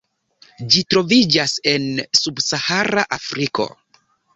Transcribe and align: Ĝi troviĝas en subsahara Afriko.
Ĝi 0.75 0.81
troviĝas 0.93 1.55
en 1.75 1.87
subsahara 2.23 3.09
Afriko. 3.23 3.73